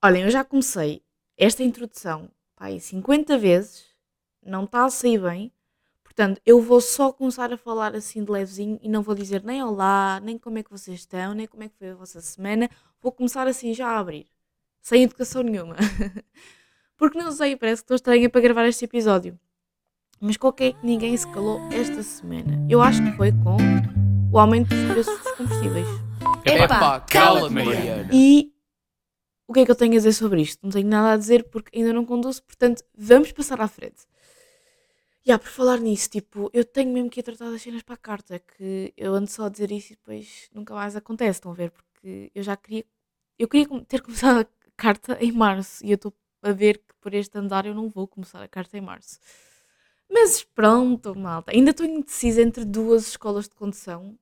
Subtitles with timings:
[0.00, 1.02] Olhem, eu já comecei
[1.36, 3.84] esta introdução pá, aí 50 vezes,
[4.40, 5.52] não está a sair bem,
[6.04, 9.60] portanto eu vou só começar a falar assim de levezinho e não vou dizer nem
[9.60, 12.70] olá, nem como é que vocês estão, nem como é que foi a vossa semana,
[13.02, 14.26] vou começar assim já a abrir,
[14.80, 15.74] sem educação nenhuma.
[16.96, 19.38] Porque não sei, parece que estou estranha para gravar este episódio.
[20.20, 22.66] Mas qualquer que ninguém se calou esta semana?
[22.68, 23.56] Eu acho que foi com
[24.32, 25.86] o aumento dos preços dos combustíveis.
[26.44, 28.10] Epá, cala-te, Mariana.
[28.12, 28.52] E
[29.48, 30.60] o que é que eu tenho a dizer sobre isto?
[30.62, 34.06] Não tenho nada a dizer porque ainda não conduzo, portanto, vamos passar à frente.
[35.26, 37.98] Yeah, por falar nisso, tipo, eu tenho mesmo que ir tratar das cenas para a
[37.98, 41.54] carta, que eu ando só a dizer isso e depois nunca mais acontece, estão a
[41.54, 41.70] ver?
[41.70, 42.84] Porque eu já queria,
[43.38, 47.14] eu queria ter começado a carta em março e eu estou a ver que por
[47.14, 49.18] este andar eu não vou começar a carta em março.
[50.10, 51.52] Mas pronto, malta.
[51.52, 54.18] Ainda estou indecisa entre duas escolas de condução.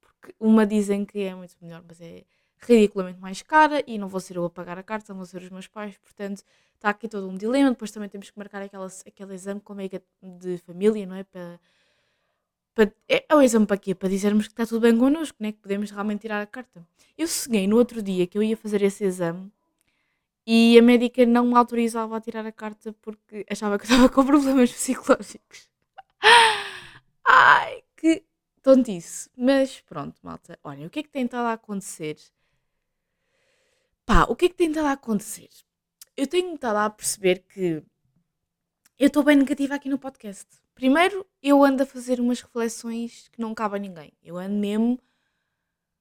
[0.00, 2.24] Porque uma dizem que é muito melhor, mas é
[2.66, 5.50] ridiculamente mais cara e não vou ser eu a pagar a carta, vão ser os
[5.50, 5.96] meus pais.
[5.98, 6.42] Portanto,
[6.74, 7.70] está aqui todo um dilema.
[7.70, 11.24] Depois também temos que marcar aquela, aquele exame como é de família, não é?
[11.24, 11.60] Para,
[12.74, 13.94] para, é, é o exame para quê?
[13.94, 15.52] Para dizermos que está tudo bem connosco, né?
[15.52, 16.86] que podemos realmente tirar a carta.
[17.16, 19.50] Eu sonhei no outro dia que eu ia fazer esse exame
[20.46, 24.08] e a médica não me autorizava a tirar a carta porque achava que eu estava
[24.12, 25.70] com problemas psicológicos.
[27.24, 28.24] Ai, que
[28.62, 29.30] tontice.
[29.36, 30.58] Mas pronto, malta.
[30.64, 32.16] Olha, o que é que tem estado a acontecer?
[34.06, 35.48] Pá, o que é que tem estado a acontecer?
[36.16, 37.82] Eu tenho estado a perceber que
[38.98, 40.46] eu estou bem negativa aqui no podcast.
[40.74, 44.12] Primeiro, eu ando a fazer umas reflexões que não cabem a ninguém.
[44.22, 45.00] Eu ando mesmo.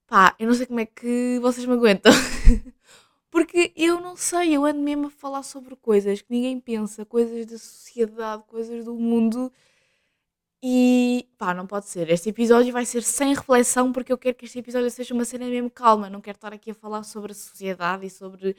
[0.06, 2.12] Pá, eu não sei como é que vocês me aguentam.
[3.32, 7.46] Porque eu não sei, eu ando mesmo a falar sobre coisas que ninguém pensa, coisas
[7.46, 9.52] da sociedade, coisas do mundo.
[10.66, 12.10] E pá, não pode ser.
[12.10, 15.46] Este episódio vai ser sem reflexão, porque eu quero que este episódio seja uma cena
[15.46, 16.10] mesmo calma.
[16.10, 18.56] Não quero estar aqui a falar sobre a sociedade e sobre.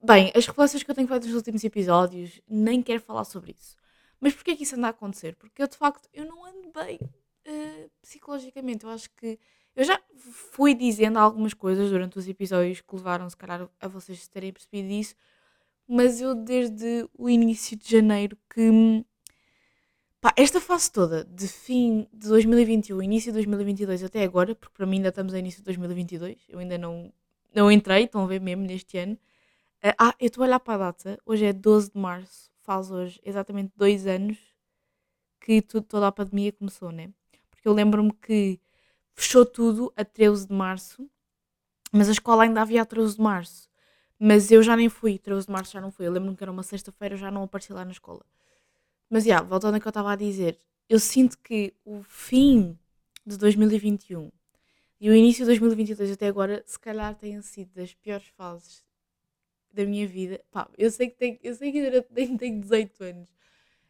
[0.00, 3.76] Bem, as reflexões que eu tenho feito nos últimos episódios, nem quero falar sobre isso.
[4.20, 5.34] Mas porquê é que isso anda a acontecer?
[5.34, 8.84] Porque eu de facto eu não ando bem uh, psicologicamente.
[8.84, 9.40] Eu acho que
[9.74, 10.00] eu já
[10.52, 14.88] fui dizendo algumas coisas durante os episódios que levaram, se calhar, a vocês terem percebido
[14.92, 15.16] isso,
[15.88, 19.04] mas eu desde o início de janeiro que.
[20.20, 24.84] Pá, esta fase toda, de fim de 2021, início de 2022 até agora, porque para
[24.84, 27.12] mim ainda estamos a início de 2022, eu ainda não,
[27.54, 29.14] não entrei, estão a ver mesmo neste ano.
[29.14, 32.90] Uh, ah, eu estou a olhar para a data, hoje é 12 de março, faz
[32.90, 34.36] hoje exatamente dois anos
[35.40, 37.10] que tudo, toda a pandemia começou, né?
[37.50, 38.60] Porque eu lembro-me que
[39.14, 41.08] fechou tudo a 13 de março,
[41.92, 43.68] mas a escola ainda havia a 13 de março.
[44.18, 46.06] Mas eu já nem fui, 13 de março já não fui.
[46.06, 48.24] Eu lembro-me que era uma sexta-feira, já não apareci lá na escola.
[49.10, 50.58] Mas, já, yeah, voltando ao que eu estava a dizer,
[50.88, 52.78] eu sinto que o fim
[53.26, 54.30] de 2021
[55.00, 58.84] e o início de 2022 até agora, se calhar, têm sido das piores fases
[59.72, 60.40] da minha vida.
[60.50, 63.28] Pá, eu sei que tenho, eu sei que ainda tenho, tenho 18 anos.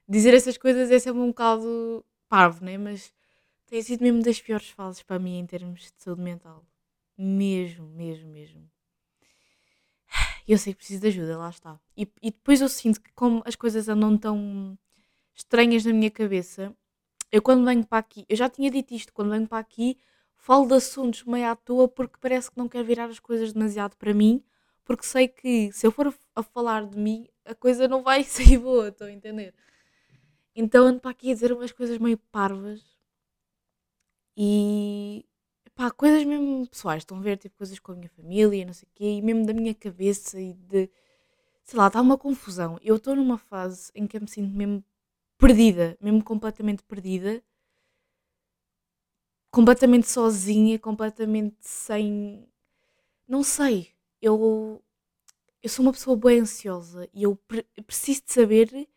[0.08, 2.76] Dizer essas coisas é sempre um bocado parvo, né?
[2.76, 3.12] Mas
[3.66, 6.64] tem sido mesmo das piores fases para mim em termos de saúde mental.
[7.16, 8.70] Mesmo, mesmo, mesmo.
[10.46, 11.78] Eu sei que preciso de ajuda, lá está.
[11.96, 14.78] E, e depois eu sinto que, como as coisas andam tão
[15.38, 16.74] estranhas na minha cabeça,
[17.32, 19.96] eu quando venho para aqui, eu já tinha dito isto, quando venho para aqui,
[20.36, 23.96] falo de assuntos meio à toa porque parece que não quero virar as coisas demasiado
[23.96, 24.42] para mim,
[24.84, 28.58] porque sei que se eu for a falar de mim, a coisa não vai sair
[28.58, 29.54] boa, estão a entender?
[30.54, 32.82] Então ando para aqui a dizer umas coisas meio parvas
[34.36, 35.24] e
[35.74, 38.88] pá, coisas mesmo pessoais, estão a ver, tipo coisas com a minha família, não sei
[38.88, 40.90] o quê, e mesmo da minha cabeça e de.
[41.64, 42.78] Sei lá, está uma confusão.
[42.82, 44.82] Eu estou numa fase em que eu me sinto mesmo
[45.38, 47.42] perdida, mesmo completamente perdida,
[49.50, 52.46] completamente sozinha, completamente sem.
[53.28, 53.90] Não sei.
[54.22, 54.82] Eu,
[55.62, 58.88] eu sou uma pessoa bem ansiosa e eu pre preciso de saber,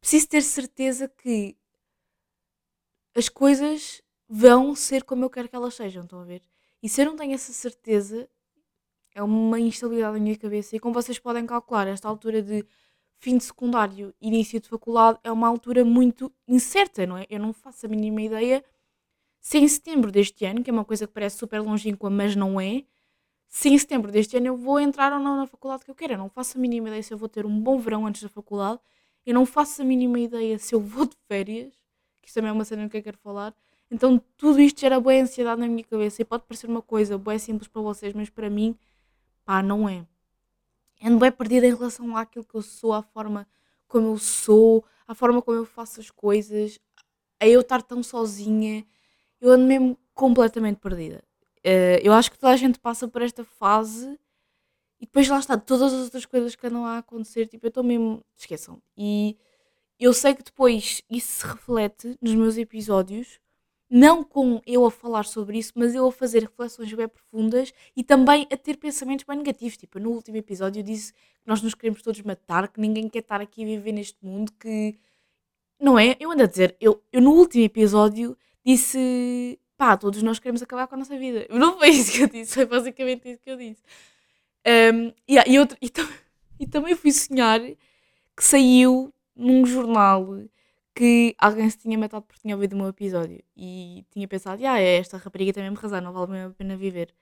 [0.00, 1.56] preciso ter certeza que
[3.14, 6.42] as coisas vão ser como eu quero que elas sejam, estão a ver?
[6.82, 8.28] E se eu não tenho essa certeza,
[9.14, 10.76] é uma instabilidade na minha cabeça.
[10.76, 12.64] E como vocês podem calcular, esta altura de
[13.20, 17.26] fim de secundário, início de faculdade, é uma altura muito incerta, não é?
[17.28, 18.64] Eu não faço a mínima ideia
[19.40, 22.60] se em setembro deste ano, que é uma coisa que parece super longínqua, mas não
[22.60, 22.84] é,
[23.48, 26.14] se em setembro deste ano eu vou entrar ou não na faculdade que eu quero.
[26.14, 28.28] Eu não faço a mínima ideia se eu vou ter um bom verão antes da
[28.28, 28.80] faculdade.
[29.26, 31.74] Eu não faço a mínima ideia se eu vou de férias,
[32.22, 33.54] que isso também é uma cena que eu quero falar.
[33.90, 37.38] Então tudo isto gera boa ansiedade na minha cabeça e pode parecer uma coisa boa
[37.38, 38.76] simples para vocês, mas para mim,
[39.44, 40.06] pá, não é.
[41.02, 43.46] Ando bem perdida em relação àquilo que eu sou, à forma
[43.88, 46.78] como eu sou, à forma como eu faço as coisas,
[47.40, 48.86] a eu estar tão sozinha.
[49.40, 51.24] Eu ando mesmo completamente perdida.
[51.60, 54.18] Uh, eu acho que toda a gente passa por esta fase
[55.00, 57.82] E depois lá está, todas as outras coisas que andam a acontecer, tipo, eu estou
[57.84, 58.24] mesmo.
[58.36, 58.82] Esqueçam.
[58.96, 59.38] E
[59.98, 63.40] eu sei que depois isso se reflete nos meus episódios,
[63.90, 68.04] não com eu a falar sobre isso, mas eu a fazer reflexões bem profundas e
[68.04, 69.76] também a ter pensamentos bem negativos.
[69.76, 73.18] Tipo, no último episódio eu disse que nós nos queremos todos matar, que ninguém quer
[73.18, 74.96] estar aqui a viver neste mundo, que.
[75.80, 76.16] Não é?
[76.20, 80.86] Eu ando a dizer, eu, eu no último episódio disse pá, todos nós queremos acabar
[80.86, 81.46] com a nossa vida.
[81.50, 83.82] Não foi isso que eu disse, foi basicamente isso que eu disse.
[84.94, 85.90] Um, e, outro, e,
[86.60, 90.42] e, também fui sonhar que saiu num jornal
[90.94, 94.78] que alguém se tinha matado porque tinha ouvido o meu episódio e tinha pensado, ah,
[94.80, 97.14] esta rapariga tem mesmo razão, não vale mesmo a pena viver.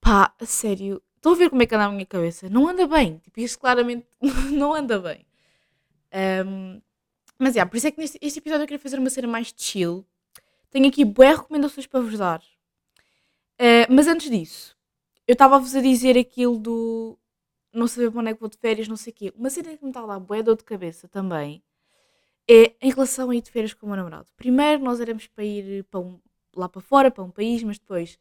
[0.00, 2.48] Pá, a sério, estou a ver como é que anda a minha cabeça.
[2.48, 4.06] Não anda bem, tipo, isto claramente
[4.52, 5.26] não anda bem.
[6.46, 6.80] Um,
[7.38, 9.28] mas é, yeah, por isso é que neste este episódio eu queria fazer uma cena
[9.28, 10.06] mais chill.
[10.70, 12.40] Tenho aqui boas recomendações para vos dar.
[13.60, 14.76] Uh, mas antes disso,
[15.26, 17.18] eu estava-vos a dizer aquilo do
[17.72, 19.32] não saber para onde é que vou de férias, não sei o quê.
[19.36, 21.62] Uma cena que me está dar bué dor de cabeça também
[22.48, 24.28] é em relação a ir de férias com o meu namorado.
[24.36, 26.20] Primeiro nós éramos para ir para um,
[26.54, 28.18] lá para fora, para um país, mas depois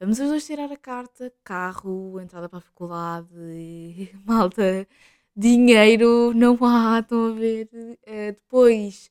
[0.00, 3.28] vamos os dois tirar a carta, carro, entrada para a faculdade,
[4.24, 4.86] malta,
[5.36, 7.68] dinheiro, não há, estão a ver.
[7.74, 9.10] Uh, depois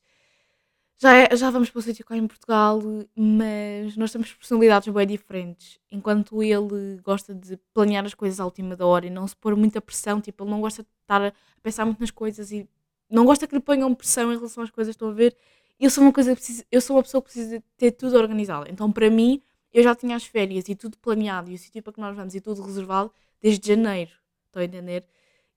[1.00, 2.80] já, é, já vamos para o sítio cá em Portugal,
[3.14, 5.78] mas nós temos personalidades bem diferentes.
[5.92, 9.54] Enquanto ele gosta de planear as coisas à última da hora e não se pôr
[9.54, 11.32] muita pressão, tipo, ele não gosta de estar a
[11.62, 12.68] pensar muito nas coisas e
[13.10, 15.36] não gosta que lhe ponham pressão em relação às coisas, estão a ver?
[15.80, 16.36] Eu sou uma coisa
[16.70, 18.66] eu sou uma pessoa que precisa ter tudo organizado.
[18.70, 19.40] Então, para mim,
[19.72, 22.34] eu já tinha as férias e tudo planeado e o sítio para que nós vamos
[22.34, 24.10] e tudo reservado desde janeiro.
[24.46, 25.04] Estão a entender?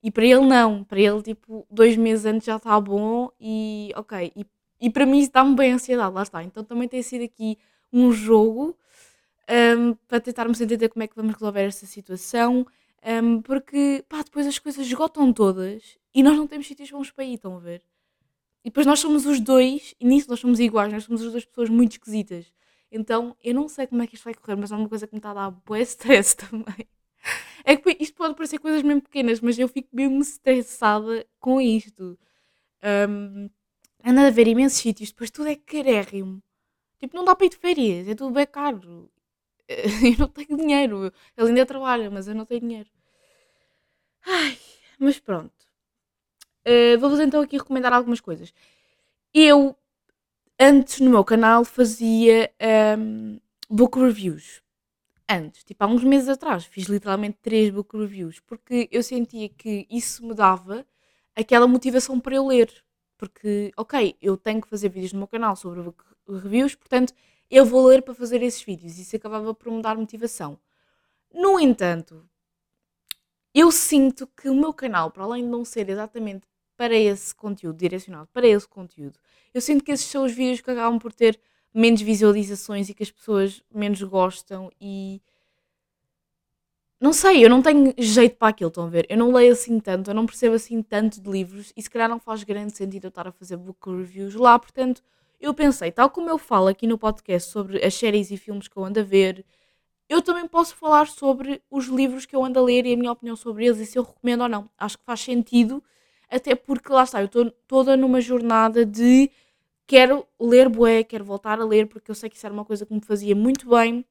[0.03, 4.31] E para ele não, para ele tipo, dois meses antes já está bom e ok.
[4.35, 4.45] E
[4.81, 6.43] e para mim isso dá-me bem ansiedade, lá está.
[6.43, 7.57] Então também tem sido aqui
[7.93, 8.75] um jogo
[9.77, 12.65] um, para tentarmos entender como é que vamos resolver esta situação.
[13.05, 17.23] Um, porque pá, depois as coisas esgotam todas e nós não temos sítios bons para
[17.23, 17.83] ir, estão a ver?
[18.63, 21.45] E depois nós somos os dois, e nisso nós somos iguais, nós somos as duas
[21.45, 22.51] pessoas muito esquisitas.
[22.91, 25.13] Então eu não sei como é que isto vai correr, mas é uma coisa que
[25.13, 26.87] me está a dar bué stress também.
[27.63, 32.17] É que isto pode parecer coisas mesmo pequenas, mas eu fico mesmo estressada com isto.
[32.83, 33.49] Um,
[34.03, 36.41] anda a ver imensos sítios, depois tudo é carérrimo.
[36.99, 39.09] Tipo, não dá para ir de férias, é tudo bem caro.
[39.69, 41.13] Eu não tenho dinheiro.
[41.37, 42.89] Ele ainda trabalha, mas eu não tenho dinheiro.
[44.25, 44.57] Ai,
[44.99, 45.70] mas pronto.
[46.65, 48.53] Uh, Vou-vos então aqui recomendar algumas coisas.
[49.33, 49.75] Eu,
[50.59, 52.51] antes no meu canal, fazia
[52.97, 54.61] um, book reviews.
[55.29, 59.87] Antes, tipo há uns meses atrás, fiz literalmente três book reviews, porque eu sentia que
[59.89, 60.85] isso me dava
[61.35, 62.69] aquela motivação para eu ler.
[63.17, 65.81] Porque, ok, eu tenho que fazer vídeos no meu canal sobre
[66.27, 67.13] reviews, portanto,
[67.49, 68.97] eu vou ler para fazer esses vídeos.
[68.97, 70.59] Isso acabava por me dar motivação.
[71.33, 72.27] No entanto,
[73.53, 76.47] eu sinto que o meu canal, para além de não ser exatamente
[76.81, 79.19] para esse conteúdo, direcionado para esse conteúdo,
[79.53, 81.39] eu sinto que esses são os vídeos que acabam por ter
[81.71, 85.21] menos visualizações e que as pessoas menos gostam e
[86.99, 89.05] não sei, eu não tenho jeito para aquilo, estão a ver?
[89.09, 92.09] Eu não leio assim tanto, eu não percebo assim tanto de livros e se calhar
[92.09, 95.03] não faz grande sentido eu estar a fazer book reviews lá, portanto,
[95.39, 98.75] eu pensei, tal como eu falo aqui no podcast sobre as séries e filmes que
[98.75, 99.45] eu ando a ver,
[100.09, 103.11] eu também posso falar sobre os livros que eu ando a ler e a minha
[103.11, 104.67] opinião sobre eles e se eu recomendo ou não.
[104.79, 105.83] Acho que faz sentido,
[106.31, 109.29] até porque lá está, eu estou toda numa jornada de
[109.85, 112.85] quero ler bué, quero voltar a ler, porque eu sei que isso era uma coisa
[112.85, 114.05] que me fazia muito bem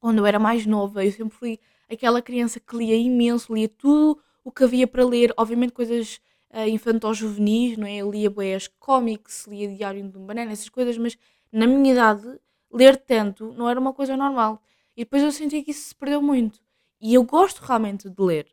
[0.00, 1.04] quando eu era mais nova.
[1.04, 5.32] Eu sempre fui aquela criança que lia imenso, lia tudo o que havia para ler,
[5.36, 7.98] obviamente coisas uh, infantos-juvenis, não é?
[7.98, 11.16] Eu lia boias cómics, lia Diário de um Banana, essas coisas, mas
[11.52, 12.40] na minha idade,
[12.72, 14.60] ler tanto não era uma coisa normal.
[14.96, 16.60] E depois eu senti que isso se perdeu muito.
[17.00, 18.48] E eu gosto realmente de ler.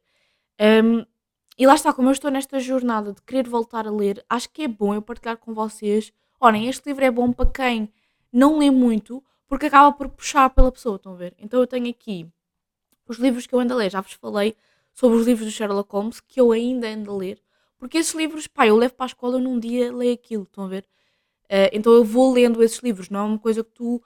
[0.83, 1.03] Um,
[1.59, 4.63] e lá está, como eu estou nesta jornada de querer voltar a ler, acho que
[4.63, 6.13] é bom eu partilhar com vocês.
[6.39, 7.91] Olhem, este livro é bom para quem
[8.31, 11.35] não lê muito, porque acaba por puxar pela pessoa, estão a ver?
[11.37, 12.25] Então eu tenho aqui
[13.05, 13.91] os livros que eu ando a ler.
[13.91, 14.55] Já vos falei
[14.93, 17.41] sobre os livros do Sherlock Holmes que eu ainda ando a ler.
[17.77, 20.63] Porque esses livros, pá, eu levo para a escola e num dia leio aquilo, estão
[20.63, 20.85] a ver?
[21.43, 24.01] Uh, então eu vou lendo esses livros, não é uma coisa que tu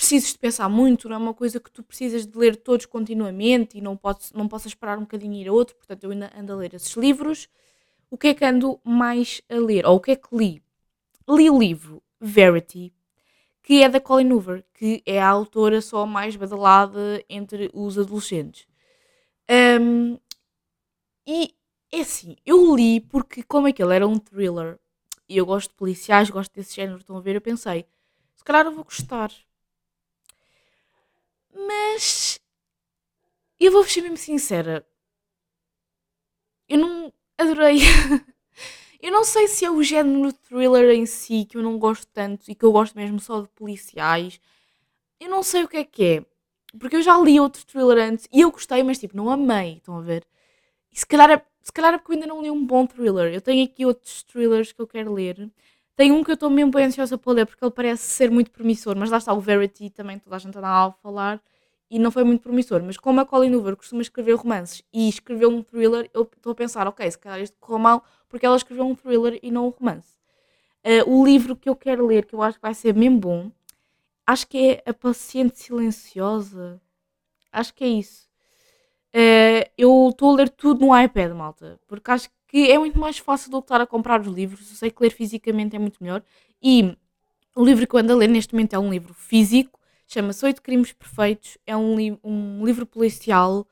[0.00, 3.76] precisas de pensar muito, não é uma coisa que tu precisas de ler todos continuamente
[3.76, 6.32] e não, podes, não possas parar um bocadinho e ir a outro, portanto eu ainda
[6.34, 7.48] ando a ler esses livros.
[8.10, 9.84] O que é que ando mais a ler?
[9.84, 10.62] Ou o que é que li?
[11.28, 12.94] Li o livro Verity,
[13.62, 18.66] que é da Colin Hoover, que é a autora só mais badalada entre os adolescentes.
[19.78, 20.18] Um,
[21.26, 21.54] e
[21.92, 24.78] é assim, eu li porque, como aquele era um thriller,
[25.28, 27.84] e eu gosto de policiais, gosto desse género, estão a ver, eu pensei,
[28.34, 29.30] se calhar eu vou gostar.
[31.54, 32.40] Mas
[33.58, 34.86] eu vou ser mesmo sincera,
[37.40, 37.78] adorei.
[39.00, 42.50] eu não sei se é o género thriller em si que eu não gosto tanto
[42.50, 44.40] e que eu gosto mesmo só de policiais.
[45.20, 46.26] Eu não sei o que é que é.
[46.78, 49.74] Porque eu já li outro thriller antes e eu gostei, mas tipo, não amei.
[49.78, 50.24] Estão a ver?
[50.92, 53.32] E se calhar é, se calhar é porque eu ainda não li um bom thriller.
[53.34, 55.50] Eu tenho aqui outros thrillers que eu quero ler.
[56.00, 58.50] Tem um que eu estou mesmo bem ansiosa para ler porque ele parece ser muito
[58.50, 61.42] promissor, mas lá está o Verity também, toda a gente anda a falar
[61.90, 62.82] e não foi muito promissor.
[62.82, 66.54] Mas como a Colin Hoover costuma escrever romances e escreveu um thriller, eu estou a
[66.54, 69.68] pensar, ok, se calhar isto correu mal porque ela escreveu um thriller e não um
[69.68, 70.16] romance.
[70.82, 73.50] Uh, o livro que eu quero ler, que eu acho que vai ser mesmo bom,
[74.26, 76.80] acho que é A Paciente Silenciosa.
[77.52, 78.26] Acho que é isso.
[79.14, 83.18] Uh, eu estou a ler tudo no iPad, malta, porque acho que é muito mais
[83.18, 84.70] fácil do que estar a comprar os livros.
[84.70, 86.22] Eu sei que ler fisicamente é muito melhor.
[86.62, 86.96] E
[87.54, 90.62] o livro que eu ando a ler neste momento é um livro físico, chama-se Oito
[90.62, 91.58] Crimes Perfeitos.
[91.66, 93.66] É um, li um livro policial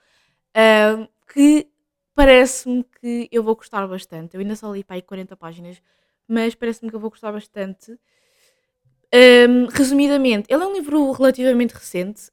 [0.55, 1.69] uh, que
[2.15, 4.35] parece-me que eu vou gostar bastante.
[4.35, 5.81] Eu ainda só li para aí 40 páginas,
[6.27, 7.99] mas parece-me que eu vou gostar bastante.
[9.15, 12.31] Um, resumidamente, ele é um livro relativamente recente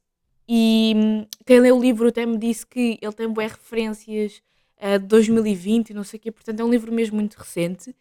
[0.47, 4.41] e hum, quem lê o livro até me disse que ele tem boas referências
[4.81, 7.95] uh, de 2020 e não sei o quê, portanto é um livro mesmo muito recente.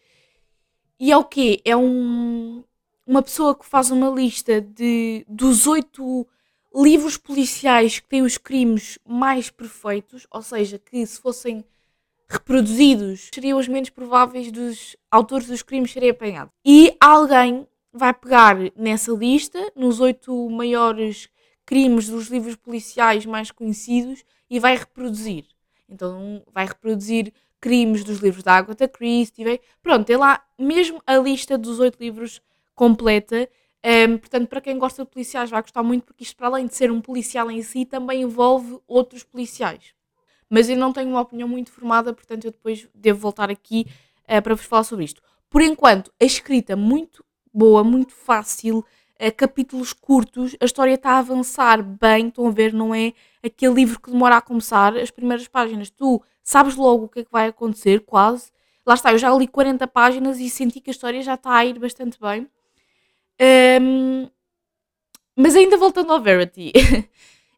[0.99, 1.61] E é o quê?
[1.65, 2.63] É um,
[3.07, 6.27] uma pessoa que faz uma lista de, dos oito
[6.75, 11.65] livros policiais que têm os crimes mais perfeitos, ou seja, que se fossem
[12.29, 16.53] reproduzidos seriam os menos prováveis dos autores dos crimes serem apanhados.
[16.65, 21.29] E alguém vai pegar nessa lista, nos oito maiores
[21.65, 25.47] crimes dos livros policiais mais conhecidos, e vai reproduzir.
[25.95, 29.45] Então vai reproduzir crimes dos livros da Agatha Christie.
[29.45, 29.61] Vai...
[29.83, 32.43] Pronto, tem lá mesmo a lista dos oito livros
[32.75, 33.49] completa.
[33.85, 36.75] Um, portanto, para quem gosta de policiais vai gostar muito, porque isto, para além de
[36.75, 39.95] ser um policial em si, também envolve outros policiais.
[40.49, 43.87] Mas eu não tenho uma opinião muito formada, portanto, eu depois devo voltar aqui
[44.29, 45.23] uh, para vos falar sobre isto.
[45.51, 48.85] Por enquanto, a escrita muito boa, muito fácil,
[49.31, 53.13] capítulos curtos, a história está a avançar bem, estão a ver, não é
[53.43, 57.25] aquele livro que demora a começar, as primeiras páginas, tu sabes logo o que é
[57.25, 58.53] que vai acontecer, quase.
[58.87, 61.65] Lá está, eu já li 40 páginas e senti que a história já está a
[61.65, 62.49] ir bastante bem.
[63.81, 64.29] Um,
[65.37, 66.73] mas ainda voltando ao Verity,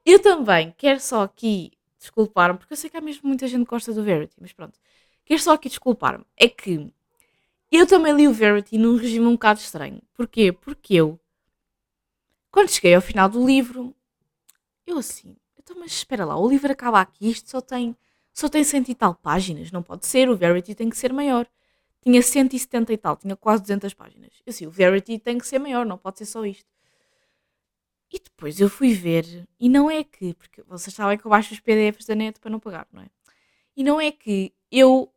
[0.06, 3.70] eu também quero só aqui desculpar-me, porque eu sei que há mesmo muita gente que
[3.70, 4.78] gosta do Verity, mas pronto,
[5.24, 6.24] quero só aqui desculpar-me.
[6.36, 6.90] É que
[7.70, 10.00] eu também li o Verity num regime um bocado estranho.
[10.14, 10.52] Porquê?
[10.52, 11.18] Porque eu,
[12.56, 13.94] quando cheguei ao final do livro,
[14.86, 17.94] eu assim, então, mas espera lá, o livro acaba aqui, isto só tem,
[18.32, 21.46] só tem cento e tal páginas, não pode ser, o Verity tem que ser maior.
[22.00, 24.30] Tinha 170 e tal, tinha quase 200 páginas.
[24.46, 26.64] Eu assim, o Verity tem que ser maior, não pode ser só isto.
[28.10, 31.52] E depois eu fui ver, e não é que, porque vocês sabem que eu baixo
[31.52, 33.10] os PDFs da net para não pagar, não é?
[33.76, 35.12] E não é que eu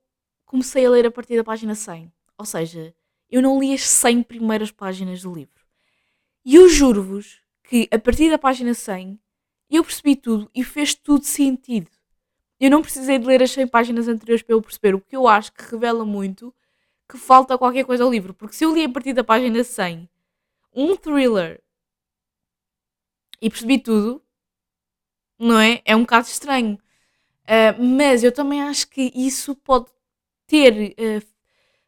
[0.45, 2.11] comecei a ler a partir da página 100.
[2.37, 2.93] Ou seja,
[3.31, 5.58] eu não li as 100 primeiras páginas do livro.
[6.49, 9.19] E eu juro-vos que a partir da página 100
[9.69, 11.91] eu percebi tudo e fez tudo sentido.
[12.59, 15.27] Eu não precisei de ler as 100 páginas anteriores para eu perceber o que eu
[15.27, 16.51] acho que revela muito
[17.07, 18.33] que falta qualquer coisa ao livro.
[18.33, 20.09] Porque se eu li a partir da página 100
[20.73, 21.61] um thriller
[23.39, 24.19] e percebi tudo,
[25.37, 25.83] não é?
[25.85, 26.79] É um bocado estranho.
[27.43, 29.91] Uh, mas eu também acho que isso pode
[30.47, 31.27] ter uh,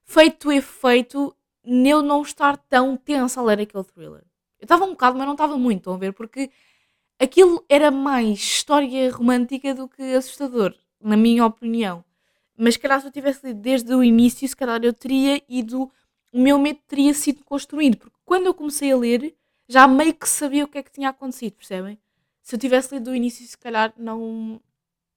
[0.03, 4.30] feito efeito nele não estar tão tenso a ler aquele thriller.
[4.61, 6.13] Eu estava um bocado, mas não estava muito, estão a ver?
[6.13, 6.51] Porque
[7.19, 12.05] aquilo era mais história romântica do que assustador, na minha opinião.
[12.55, 15.91] Mas se calhar se eu tivesse lido desde o início, se calhar eu teria ido.
[16.31, 17.97] O meu medo teria sido construído.
[17.97, 19.35] Porque quando eu comecei a ler,
[19.67, 21.99] já meio que sabia o que é que tinha acontecido, percebem?
[22.43, 24.61] Se eu tivesse lido do início, se calhar não,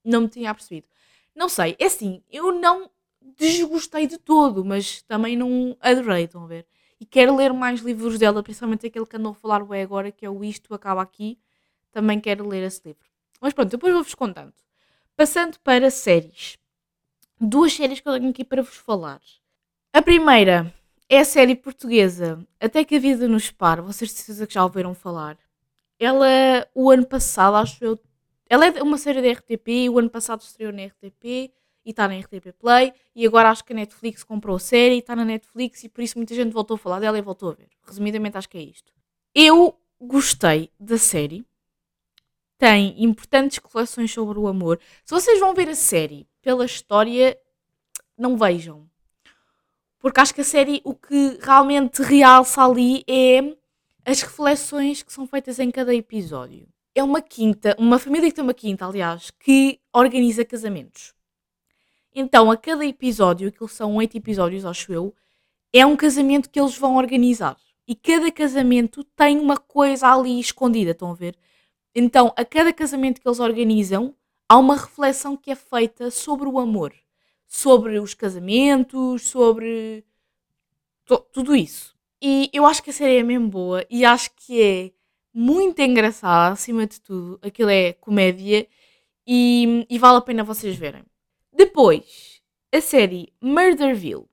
[0.03, 0.87] não me tinha percebido.
[1.35, 2.91] Não sei, é assim, eu não
[3.37, 6.67] desgostei de todo, mas também não adorei, estão a ver?
[7.05, 10.25] E quero ler mais livros dela, principalmente aquele que andou a falar bem agora, que
[10.25, 11.39] é o Isto Acaba Aqui.
[11.93, 13.05] Também quero ler esse livro.
[13.43, 14.55] Mas pronto, depois vou-vos contando.
[15.15, 16.57] Passando para séries.
[17.39, 19.21] Duas séries que eu tenho aqui para vos falar.
[19.93, 20.73] A primeira
[21.07, 23.83] é a série portuguesa Até que a Vida nos Pare.
[23.83, 25.37] Vocês de certeza que já ouviram falar.
[25.99, 28.01] Ela, o ano passado, acho eu.
[28.49, 29.91] Ela é uma série da RTP.
[29.91, 31.53] O ano passado estreou na RTP
[31.85, 32.93] e está na RTP Play.
[33.15, 36.03] E agora acho que a Netflix comprou a série e está na Netflix e por
[36.03, 37.69] isso muita gente voltou a falar dela e voltou a ver.
[37.87, 38.93] Resumidamente, acho que é isto.
[39.35, 41.45] Eu gostei da série.
[42.57, 44.81] Tem importantes reflexões sobre o amor.
[45.05, 47.39] Se vocês vão ver a série pela história,
[48.17, 48.89] não vejam.
[49.99, 53.57] Porque acho que a série o que realmente realça ali é
[54.05, 56.69] as reflexões que são feitas em cada episódio.
[56.95, 61.13] É uma quinta, uma família que tem uma quinta, aliás, que organiza casamentos.
[62.15, 65.15] Então, a cada episódio, aquilo são oito episódios, acho eu,
[65.73, 67.57] é um casamento que eles vão organizar.
[67.87, 71.37] E cada casamento tem uma coisa ali escondida, estão a ver?
[71.95, 74.15] Então, a cada casamento que eles organizam,
[74.49, 76.95] há uma reflexão que é feita sobre o amor,
[77.47, 80.05] sobre os casamentos, sobre
[81.33, 81.95] tudo isso.
[82.23, 84.93] E eu acho que a série é mesmo boa e acho que é
[85.33, 87.39] muito engraçada, acima de tudo.
[87.43, 88.67] Aquilo é comédia
[89.27, 91.05] e, e vale a pena vocês verem.
[91.55, 92.43] Depois,
[92.73, 94.27] a série Murderville.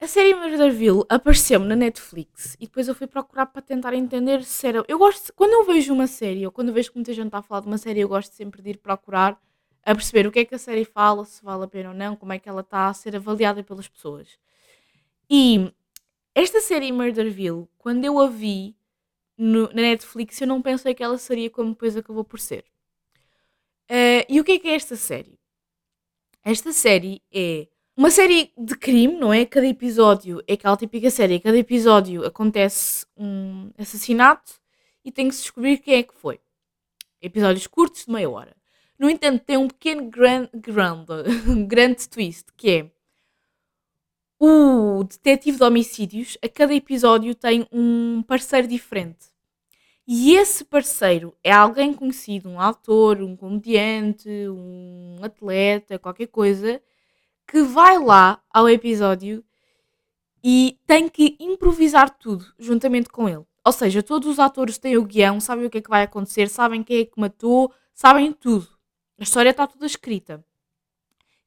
[0.00, 4.66] A série Murderville apareceu-me na Netflix e depois eu fui procurar para tentar entender se
[4.66, 4.84] era.
[4.88, 5.32] Eu gosto.
[5.34, 7.68] Quando eu vejo uma série ou quando vejo que muita gente está a falar de
[7.68, 9.40] uma série, eu gosto sempre de ir procurar
[9.84, 12.16] a perceber o que é que a série fala, se vale a pena ou não,
[12.16, 14.36] como é que ela está a ser avaliada pelas pessoas.
[15.30, 15.72] E
[16.34, 18.76] esta série Murderville, quando eu a vi
[19.38, 22.64] no, na Netflix, eu não pensei que ela seria como depois acabou por ser.
[23.88, 25.38] Uh, e o que é que é esta série?
[26.44, 29.46] Esta série é uma série de crime, não é?
[29.46, 34.52] Cada episódio é aquela típica série, cada episódio acontece um assassinato
[35.02, 36.38] e tem que se descobrir quem é que foi.
[37.22, 38.54] Episódios curtos de meia hora.
[38.98, 41.06] No entanto, tem um pequeno grand, grand,
[41.66, 42.90] grande twist, que é
[44.38, 49.33] o detetive de homicídios, a cada episódio tem um parceiro diferente.
[50.06, 56.80] E esse parceiro é alguém conhecido, um autor, um comediante, um atleta, qualquer coisa,
[57.46, 59.42] que vai lá ao episódio
[60.42, 63.46] e tem que improvisar tudo juntamente com ele.
[63.64, 66.50] Ou seja, todos os atores têm o guião, sabem o que é que vai acontecer,
[66.50, 68.68] sabem quem é que matou, sabem tudo.
[69.18, 70.44] A história está toda escrita.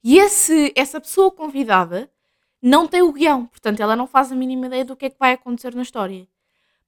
[0.02, 2.10] E esse, essa pessoa convidada
[2.60, 5.18] não tem o guião, portanto, ela não faz a mínima ideia do que é que
[5.18, 6.26] vai acontecer na história.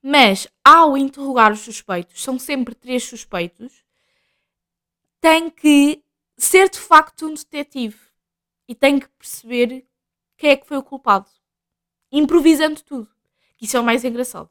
[0.02, 3.85] Mas, ao interrogar os suspeitos, são sempre três suspeitos,
[5.21, 6.02] tem que
[6.37, 7.99] ser de facto um detetive
[8.66, 9.87] e tem que perceber
[10.37, 11.28] quem é que foi o culpado,
[12.11, 13.09] improvisando tudo.
[13.61, 14.51] Isso é o mais engraçado.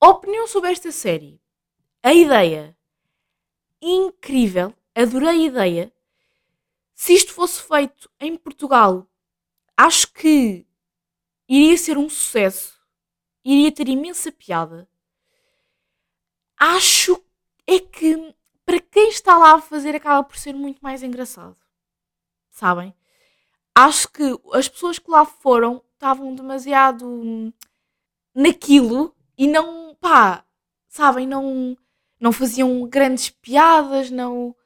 [0.00, 1.40] Opinião sobre esta série.
[2.02, 2.76] A ideia
[3.80, 5.92] incrível adorei a ideia.
[6.94, 9.06] Se isto fosse feito em Portugal,
[9.76, 10.66] acho que
[11.48, 12.75] iria ser um sucesso,
[13.46, 14.88] iria ter imensa piada.
[16.58, 17.22] Acho
[17.66, 21.56] é que para quem está lá a fazer acaba por ser muito mais engraçado.
[22.50, 22.92] Sabem?
[23.74, 27.52] Acho que as pessoas que lá foram estavam demasiado
[28.34, 30.44] naquilo e não, pá,
[30.88, 31.76] sabem, não
[32.18, 34.56] não faziam grandes piadas, não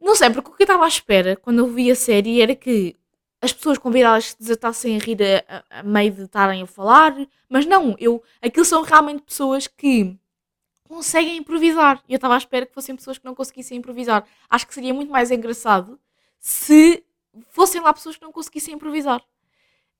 [0.00, 2.54] não sei, porque o que eu estava à espera quando eu vi a série era
[2.54, 2.96] que
[3.44, 7.14] as pessoas convidadas se desatassem a rir a, a, a meio de estarem a falar,
[7.46, 10.16] mas não, eu, aquilo são realmente pessoas que
[10.84, 12.02] conseguem improvisar.
[12.08, 14.26] E eu estava à espera que fossem pessoas que não conseguissem improvisar.
[14.48, 16.00] Acho que seria muito mais engraçado
[16.38, 17.04] se
[17.50, 19.20] fossem lá pessoas que não conseguissem improvisar.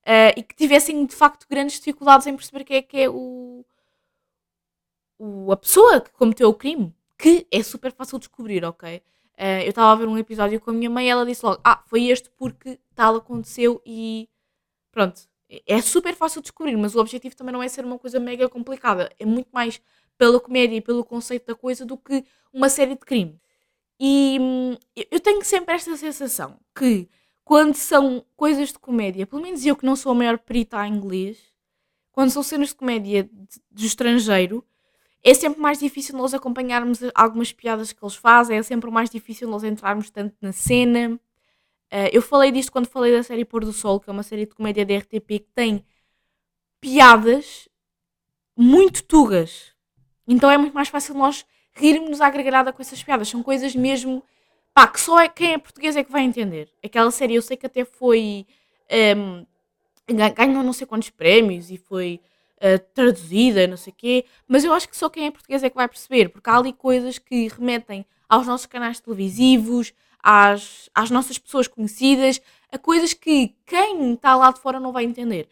[0.01, 3.65] Uh, e que tivessem de facto grandes dificuldades em perceber quem é que é o,
[5.17, 9.01] o, a pessoa que cometeu o crime, que é super fácil de descobrir, ok?
[9.37, 11.59] Uh, eu estava a ver um episódio com a minha mãe e ela disse logo:
[11.63, 14.29] Ah, foi este porque tal aconteceu e
[14.91, 15.21] pronto.
[15.67, 18.49] É super fácil de descobrir, mas o objetivo também não é ser uma coisa mega
[18.49, 19.11] complicada.
[19.19, 19.81] É muito mais
[20.17, 23.39] pela comédia e pelo conceito da coisa do que uma série de crime.
[23.99, 24.77] E hum,
[25.11, 27.07] eu tenho sempre esta sensação que
[27.43, 30.95] quando são coisas de comédia, pelo menos eu que não sou a maior perita em
[30.95, 31.37] inglês,
[32.11, 34.65] quando são cenas de comédia de, de estrangeiro,
[35.25, 39.49] é sempre mais difícil nós acompanharmos algumas piadas que eles fazem, é sempre mais difícil
[39.49, 41.19] nós entrarmos tanto na cena.
[41.91, 44.45] Uh, eu falei disto quando falei da série Pôr do Sol, que é uma série
[44.45, 45.83] de comédia da RTP que tem
[46.79, 47.67] piadas
[48.55, 49.73] muito tugas.
[50.27, 53.27] Então é muito mais fácil nós rirmos à gargalhada com essas piadas.
[53.27, 54.23] São coisas mesmo
[54.75, 56.69] pá, que só é, quem é português é que vai entender.
[56.83, 58.45] Aquela série eu sei que até foi.
[59.17, 59.43] Um,
[60.07, 62.21] ehm, ganhou não sei quantos prémios e foi
[62.57, 65.69] uh, traduzida, não sei o quê, mas eu acho que só quem é português é
[65.69, 71.11] que vai perceber, porque há ali coisas que remetem aos nossos canais televisivos, às, às
[71.11, 72.41] nossas pessoas conhecidas,
[72.71, 75.47] a coisas que quem está lá de fora não vai entender.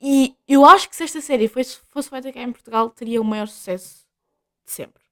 [0.00, 3.24] E eu acho que se esta série fosse, fosse feita cá em Portugal, teria o
[3.24, 4.06] maior sucesso
[4.64, 5.02] de sempre.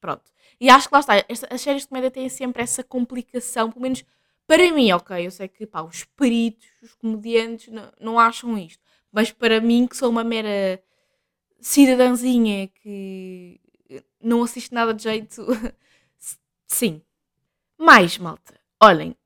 [0.00, 0.30] Pronto.
[0.60, 3.82] E acho que lá está, esta, as séries de comédia têm sempre essa complicação, pelo
[3.82, 4.04] menos
[4.46, 5.26] para mim, ok.
[5.26, 8.82] Eu sei que pá, os peritos, os comediantes não, não acham isto.
[9.16, 10.78] Mas para mim, que sou uma mera
[11.58, 13.58] cidadãzinha que
[14.22, 15.42] não assiste nada de jeito,
[16.68, 17.00] sim.
[17.78, 18.60] Mais, malta.
[18.78, 19.16] Olhem.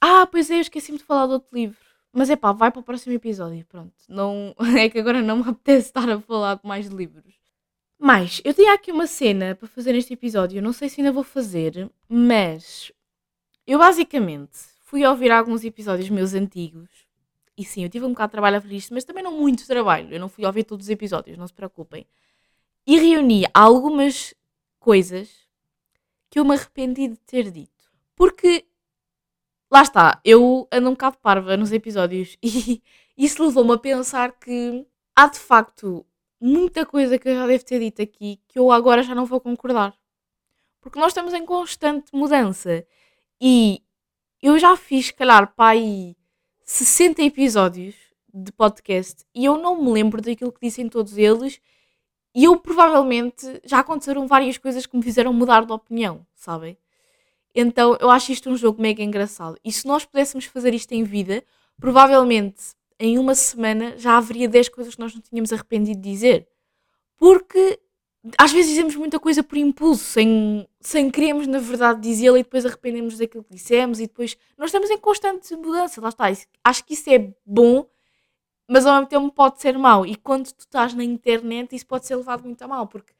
[0.00, 1.76] Ah, pois é, eu esqueci-me de falar do outro livro.
[2.10, 3.66] Mas é pá, vai para o próximo episódio.
[3.66, 3.92] Pronto.
[4.08, 7.34] Não, é que agora não me apetece estar a falar mais de livros.
[7.98, 10.56] Mas, eu tinha aqui uma cena para fazer neste episódio.
[10.56, 12.90] Eu não sei se ainda vou fazer, mas
[13.66, 17.03] eu basicamente fui ouvir alguns episódios meus antigos.
[17.56, 19.66] E sim, eu tive um bocado de trabalho a fazer isto, mas também não muito
[19.66, 20.12] trabalho.
[20.12, 22.06] Eu não fui ouvir todos os episódios, não se preocupem.
[22.86, 24.34] E reuni algumas
[24.78, 25.30] coisas
[26.28, 27.72] que eu me arrependi de ter dito.
[28.16, 28.66] Porque,
[29.70, 32.82] lá está, eu ando um bocado parva nos episódios e
[33.16, 36.04] isso levou-me a pensar que há de facto
[36.40, 39.40] muita coisa que eu já devo ter dito aqui que eu agora já não vou
[39.40, 39.96] concordar.
[40.80, 42.86] Porque nós estamos em constante mudança.
[43.40, 43.82] E
[44.42, 46.14] eu já fiz, se calhar, para aí
[46.64, 47.94] 60 episódios
[48.32, 51.60] de podcast e eu não me lembro daquilo que disse em todos eles.
[52.34, 56.76] E eu provavelmente já aconteceram várias coisas que me fizeram mudar de opinião, sabem?
[57.54, 59.56] Então eu acho isto um jogo mega engraçado.
[59.64, 61.44] E se nós pudéssemos fazer isto em vida,
[61.78, 66.48] provavelmente em uma semana já haveria 10 coisas que nós não tínhamos arrependido de dizer.
[67.16, 67.78] Porque
[68.38, 72.64] às vezes dizemos muita coisa por impulso, sem, sem queremos na verdade dizê-la e depois
[72.64, 76.24] arrependemos daquilo que dissemos e depois nós estamos em constante mudança, lá está.
[76.64, 77.86] Acho que isso é bom,
[78.66, 80.06] mas ao mesmo tempo pode ser mau.
[80.06, 83.12] E quando tu estás na internet, isso pode ser levado muito a mal, porque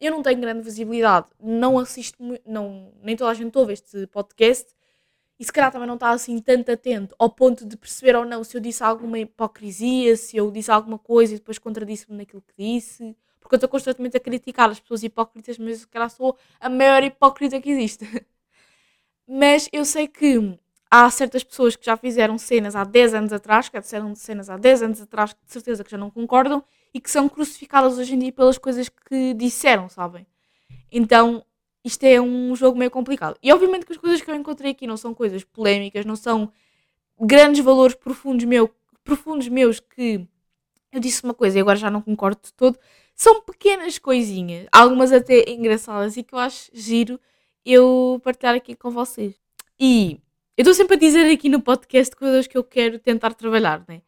[0.00, 4.72] eu não tenho grande visibilidade, não assisto, não, nem toda a gente ouve este podcast
[5.38, 8.44] e se calhar também não está assim tanto atento ao ponto de perceber ou não
[8.44, 12.54] se eu disse alguma hipocrisia, se eu disse alguma coisa e depois contradisse-me naquilo que
[12.56, 16.68] disse porque eu estou constantemente a criticar as pessoas hipócritas, mas se calhar sou a
[16.68, 18.06] maior hipócrita que existe.
[19.28, 20.58] mas eu sei que
[20.90, 24.56] há certas pessoas que já fizeram cenas há 10 anos atrás, que disseram cenas há
[24.56, 26.62] 10 anos atrás, que de certeza que já não concordam,
[26.94, 30.26] e que são crucificadas hoje em dia pelas coisas que disseram, sabem?
[30.90, 31.44] Então,
[31.84, 33.36] isto é um jogo meio complicado.
[33.42, 36.52] E obviamente que as coisas que eu encontrei aqui não são coisas polémicas, não são
[37.18, 38.70] grandes valores profundos, meu,
[39.02, 40.26] profundos meus que
[40.92, 42.78] eu disse uma coisa e agora já não concordo de todo,
[43.14, 47.20] são pequenas coisinhas, algumas até engraçadas e que eu acho giro
[47.64, 49.34] eu partilhar aqui com vocês.
[49.78, 50.20] E
[50.56, 54.02] eu estou sempre a dizer aqui no podcast coisas que eu quero tentar trabalhar, né?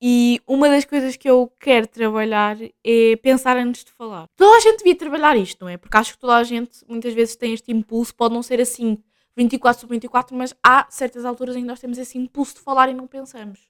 [0.00, 4.28] E uma das coisas que eu quero trabalhar é pensar antes de falar.
[4.36, 5.76] Toda a gente devia trabalhar isto, não é?
[5.76, 8.98] Porque acho que toda a gente muitas vezes tem este impulso, pode não ser assim
[9.36, 12.88] 24 sobre 24, mas há certas alturas em que nós temos esse impulso de falar
[12.88, 13.60] e não pensamos.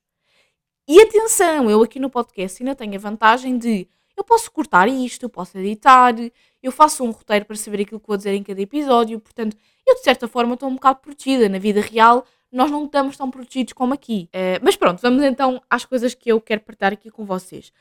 [0.87, 5.24] E atenção, eu aqui no podcast ainda tenho a vantagem de eu posso cortar isto,
[5.24, 6.14] eu posso editar,
[6.62, 9.94] eu faço um roteiro para saber aquilo que vou dizer em cada episódio, portanto, eu
[9.96, 11.48] de certa forma estou um bocado protegida.
[11.48, 14.29] Na vida real, nós não estamos tão protegidos como aqui.
[14.33, 17.72] Uh, mas pronto, vamos então às coisas que eu quero partilhar aqui com vocês.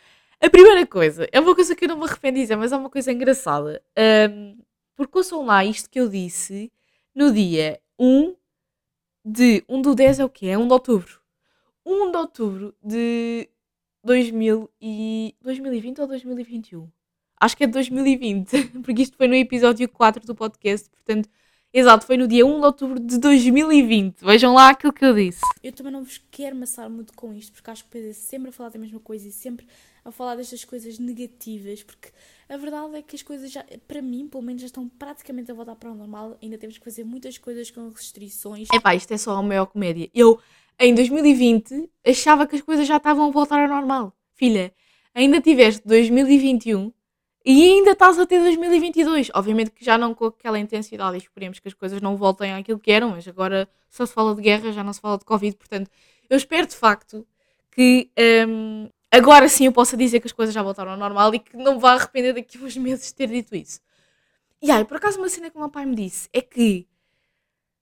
[0.42, 2.76] A primeira coisa, é uma coisa que eu não me arrependo de dizer, mas é
[2.76, 3.82] uma coisa engraçada.
[4.30, 4.58] Um,
[4.96, 6.72] porque ouçam lá isto que eu disse
[7.16, 8.36] no dia 1
[9.24, 9.64] de.
[9.70, 10.48] 1 do 10 é o quê?
[10.48, 11.22] É 1 de outubro.
[11.86, 13.50] 1 de outubro de
[14.04, 16.90] 2000 e 2020 ou 2021?
[17.40, 21.30] Acho que é 2020, porque isto foi no episódio 4 do podcast, portanto,
[21.74, 24.22] exato, foi no dia 1 de outubro de 2020.
[24.22, 25.42] Vejam lá aquilo que eu disse.
[25.64, 28.50] Eu também não vos quero maçar muito com isto, porque acho que depois é sempre
[28.50, 29.68] a falar da mesma coisa e sempre
[30.06, 32.10] a falar destas coisas negativas, porque
[32.50, 35.54] a verdade é que as coisas já, para mim, pelo menos, já estão praticamente a
[35.54, 36.38] voltar para o normal.
[36.42, 38.68] Ainda temos que fazer muitas coisas com restrições.
[38.74, 40.10] É pá, isto é só a maior comédia.
[40.14, 40.40] Eu
[40.80, 44.14] em 2020 achava que as coisas já estavam a voltar ao normal.
[44.34, 44.74] Filha,
[45.14, 46.92] ainda tiveste 2021
[47.46, 49.30] e ainda estás a ter 2022.
[49.34, 52.92] Obviamente que já não com aquela intensidade esperemos que as coisas não voltem àquilo que
[52.92, 55.92] eram, mas agora só se fala de guerra, já não se fala de Covid, portanto,
[56.30, 57.26] eu espero de facto
[57.72, 58.10] que
[58.48, 61.58] um, agora sim eu possa dizer que as coisas já voltaram ao normal e que
[61.58, 63.80] não vá arrepender daqui a uns meses de ter dito isso.
[64.62, 66.88] E aí, por acaso, uma cena que o meu pai me disse é que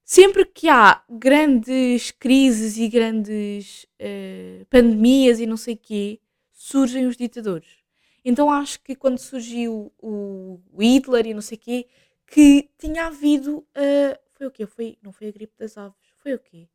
[0.03, 6.19] sempre que há grandes crises e grandes uh, pandemias e não sei quê,
[6.51, 7.81] surgem os ditadores.
[8.23, 11.87] Então acho que quando surgiu o, Hitler e não sei quê,
[12.27, 13.59] que tinha havido.
[13.75, 14.65] Uh, foi o quê?
[14.65, 15.97] Foi, não foi a gripe das aves.
[16.17, 16.67] Foi o quê?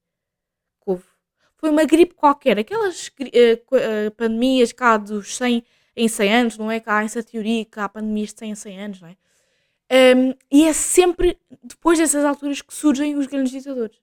[0.80, 1.04] Couve.
[1.56, 2.58] Foi uma gripe qualquer.
[2.58, 5.64] Aquelas uh, pandemias cá dos 100
[5.96, 6.78] em 100 anos, não é?
[6.78, 9.16] Que há essa teoria que há pandemias de 100 em 100 anos, não é?
[9.90, 14.00] Um, e é sempre depois dessas alturas que surgem os grandes ditadores.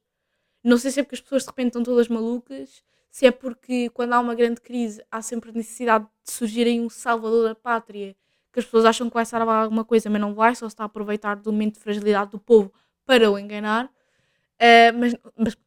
[0.63, 3.89] Não sei se é porque as pessoas de repente estão todas malucas, se é porque
[3.89, 8.15] quando há uma grande crise há sempre necessidade de surgirem um salvador da pátria,
[8.51, 10.83] que as pessoas acham que vai salvar alguma coisa, mas não vai, só se está
[10.83, 12.71] a aproveitar do momento de fragilidade do povo
[13.05, 13.85] para o enganar.
[13.85, 15.57] Uh, mas, mas,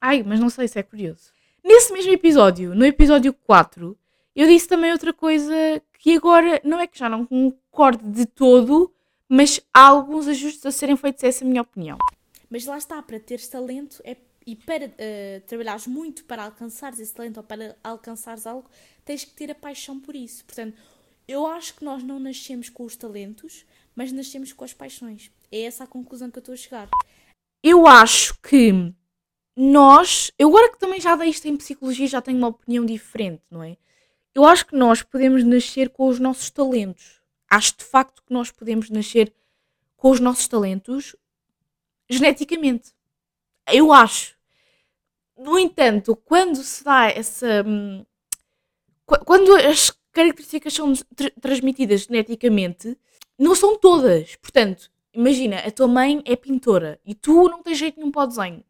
[0.00, 1.32] ai, mas não sei se é curioso.
[1.62, 3.98] Nesse mesmo episódio, no episódio 4,
[4.34, 5.52] eu disse também outra coisa
[5.98, 8.94] que agora não é que já não concordo de todo,
[9.28, 11.98] mas há alguns ajustes a serem feitos, essa é a minha opinião.
[12.48, 17.12] Mas lá está, para teres talento é, e para uh, trabalhares muito para alcançares esse
[17.12, 18.68] talento ou para alcançares algo,
[19.04, 20.44] tens que ter a paixão por isso.
[20.44, 20.76] Portanto,
[21.26, 25.30] eu acho que nós não nascemos com os talentos, mas nascemos com as paixões.
[25.52, 26.88] É essa a conclusão que eu estou a chegar.
[27.62, 28.94] Eu acho que
[29.54, 33.42] nós, eu agora que também já dei isto em psicologia, já tenho uma opinião diferente,
[33.50, 33.76] não é?
[34.34, 37.17] Eu acho que nós podemos nascer com os nossos talentos.
[37.50, 39.32] Acho de facto que nós podemos nascer
[39.96, 41.16] com os nossos talentos
[42.08, 42.92] geneticamente.
[43.72, 44.36] Eu acho.
[45.36, 47.62] No entanto, quando se dá essa.
[47.66, 48.04] hum,
[49.06, 52.96] qu- Quando as características são tr- transmitidas geneticamente,
[53.38, 54.36] não são todas.
[54.36, 58.26] Portanto, imagina, a tua mãe é pintora e tu não tens jeito nenhum para o
[58.26, 58.64] desenho.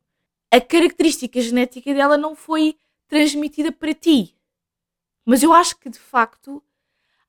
[0.51, 4.35] A característica genética dela não foi transmitida para ti.
[5.25, 6.63] Mas eu acho que de facto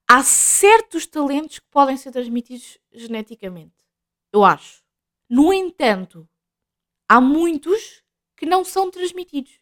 [0.09, 3.75] há certos talentos que podem ser transmitidos geneticamente.
[4.33, 4.83] Eu acho.
[5.29, 6.27] No entanto,
[7.07, 8.03] há muitos
[8.35, 9.61] que não são transmitidos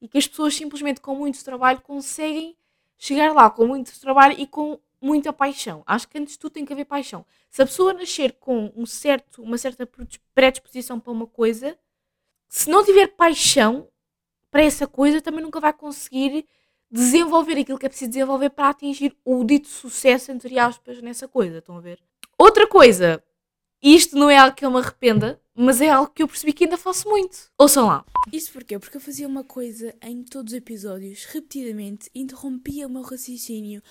[0.00, 2.56] e que as pessoas simplesmente com muito trabalho conseguem
[2.96, 5.82] chegar lá com muito trabalho e com muita paixão.
[5.84, 7.26] Acho que antes de tudo tem que haver paixão.
[7.50, 9.86] Se a pessoa nascer com um certo, uma certa
[10.34, 11.78] predisposição para uma coisa,
[12.48, 13.86] se não tiver paixão
[14.50, 16.46] para essa coisa, também nunca vai conseguir
[16.90, 21.58] desenvolver aquilo que é preciso desenvolver para atingir o dito sucesso, entre aspas, nessa coisa.
[21.58, 22.00] Estão a ver?
[22.38, 23.22] Outra coisa,
[23.82, 26.64] isto não é algo que eu me arrependa, mas é algo que eu percebi que
[26.64, 27.50] ainda faço muito.
[27.58, 28.04] Ouçam lá.
[28.32, 28.78] Isto porquê?
[28.78, 33.82] Porque eu fazia uma coisa em todos os episódios, repetidamente, interrompia o meu raciocínio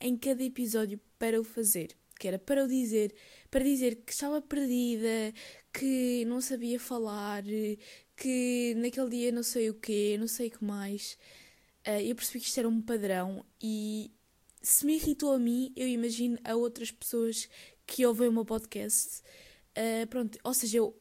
[0.00, 1.94] em cada episódio para o fazer.
[2.18, 3.14] Que era para o dizer,
[3.50, 5.34] para dizer que estava perdida,
[5.72, 7.42] que não sabia falar,
[8.16, 11.18] que naquele dia não sei o quê, não sei o que mais.
[11.86, 14.10] Uh, eu percebi que isto era um padrão e
[14.62, 17.48] se me irritou a mim, eu imagino a outras pessoas
[17.86, 19.22] que ouvem o meu podcast.
[19.76, 20.96] Uh, pronto, ou seja, eu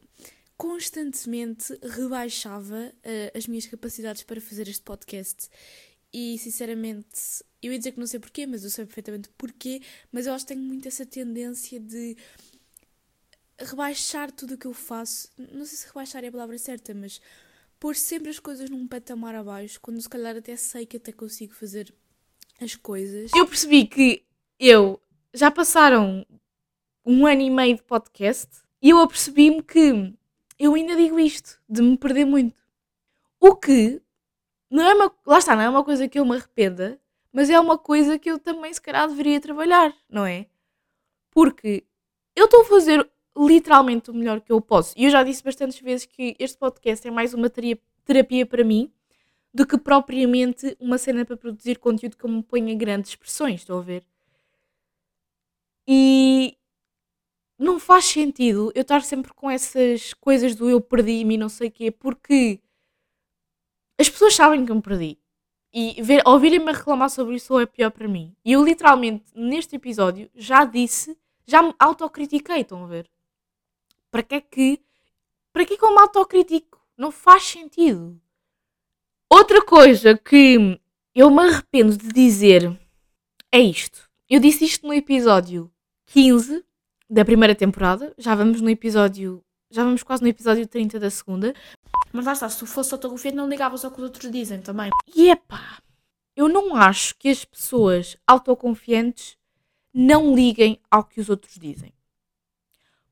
[0.57, 5.49] constantemente rebaixava uh, as minhas capacidades para fazer este podcast
[6.13, 10.25] e sinceramente eu ia dizer que não sei porquê, mas eu sei perfeitamente porquê, mas
[10.25, 12.17] eu acho que tenho muito essa tendência de
[13.59, 15.29] rebaixar tudo o que eu faço.
[15.37, 17.21] Não sei se rebaixar é a palavra certa, mas
[17.81, 21.55] pôr sempre as coisas num patamar abaixo, quando se calhar até sei que até consigo
[21.55, 21.91] fazer
[22.61, 23.31] as coisas.
[23.35, 24.23] Eu percebi que
[24.59, 25.01] eu
[25.33, 26.23] já passaram
[27.03, 30.13] um ano e meio de podcast e eu apercebi-me que
[30.59, 32.55] eu ainda digo isto, de me perder muito.
[33.39, 33.99] O que
[34.69, 37.01] não é uma, lá está, não é uma coisa que eu me arrependa,
[37.33, 40.45] mas é uma coisa que eu também se calhar deveria trabalhar, não é?
[41.31, 41.83] Porque
[42.35, 44.93] eu estou a fazer literalmente o melhor que eu posso.
[44.97, 48.91] E eu já disse bastantes vezes que este podcast é mais uma terapia para mim
[49.53, 53.81] do que propriamente uma cena para produzir conteúdo que me ponha grandes expressões, estão a
[53.81, 54.05] ver?
[55.87, 56.57] E
[57.59, 61.67] não faz sentido eu estar sempre com essas coisas do eu perdi-me e não sei
[61.67, 62.59] o quê, porque
[63.99, 65.17] as pessoas sabem que eu me perdi.
[65.73, 68.35] E ouvirem-me reclamar sobre isso é pior para mim.
[68.43, 73.09] E eu literalmente, neste episódio, já disse, já me autocritiquei, estão a ver?
[74.12, 74.82] Para que é que.
[75.54, 76.80] Para que é que eu me autocritico?
[76.97, 78.21] Não faz sentido.
[79.30, 80.80] Outra coisa que
[81.15, 82.78] eu me arrependo de dizer
[83.52, 84.10] é isto.
[84.30, 85.71] Eu disse isto no episódio
[86.08, 86.63] 15
[87.10, 88.13] da primeira temporada.
[88.17, 89.43] Já vamos no episódio.
[89.69, 91.54] Já vamos quase no episódio 30 da segunda.
[92.12, 94.89] Mas lá está, se tu fosse autoconfiante, não ligavas ao que os outros dizem também.
[95.15, 95.82] E epá,
[96.36, 99.38] eu não acho que as pessoas autoconfiantes
[99.93, 101.93] não liguem ao que os outros dizem.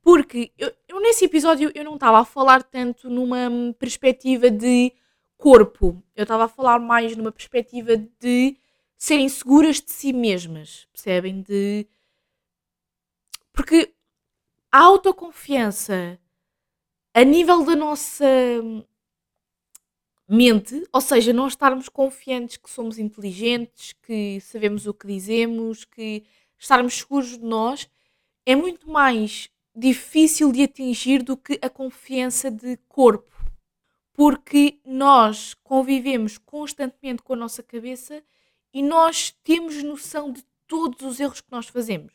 [0.10, 4.92] Porque eu, eu nesse episódio eu não estava a falar tanto numa perspectiva de
[5.38, 6.04] corpo.
[6.16, 8.58] Eu estava a falar mais numa perspectiva de
[8.98, 11.44] serem seguras de si mesmas, percebem?
[11.44, 11.88] De
[13.54, 13.94] porque
[14.72, 16.20] a autoconfiança
[17.14, 18.26] a nível da nossa
[20.28, 26.24] mente, ou seja, nós estarmos confiantes que somos inteligentes, que sabemos o que dizemos, que
[26.58, 27.88] estarmos seguros de nós,
[28.44, 33.30] é muito mais difícil de atingir do que a confiança de corpo.
[34.14, 38.22] Porque nós convivemos constantemente com a nossa cabeça
[38.74, 42.14] e nós temos noção de todos os erros que nós fazemos.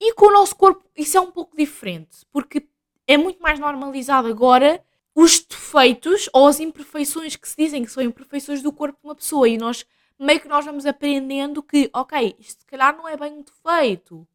[0.00, 2.66] E com o nosso corpo isso é um pouco diferente, porque
[3.06, 4.82] é muito mais normalizado agora
[5.14, 9.14] os defeitos ou as imperfeições que se dizem que são imperfeições do corpo de uma
[9.14, 9.84] pessoa e nós
[10.18, 14.26] meio que nós vamos aprendendo que, ok, isto se calhar não é bem um defeito.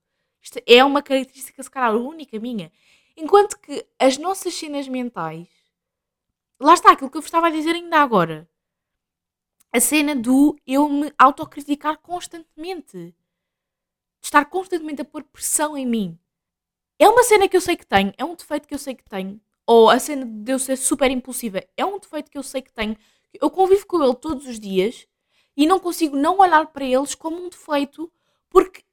[0.47, 2.71] Isto é uma característica se calhar única minha.
[3.17, 5.45] Enquanto que as nossas cenas mentais,
[6.57, 8.49] lá está aquilo que eu vos estava a dizer ainda agora.
[9.73, 13.13] A cena do eu me autocriticar constantemente.
[14.21, 16.17] Estar constantemente a pôr pressão em mim.
[16.97, 19.03] É uma cena que eu sei que tenho, é um defeito que eu sei que
[19.03, 22.61] tenho, ou a cena de eu ser super impulsiva, é um defeito que eu sei
[22.61, 22.95] que tenho,
[23.33, 25.09] eu convivo com ele todos os dias
[25.57, 28.09] e não consigo não olhar para eles como um defeito,
[28.49, 28.86] porque